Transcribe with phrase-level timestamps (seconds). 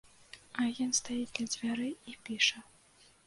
[0.63, 2.65] Агент стаіць ля дзвярэй і піша.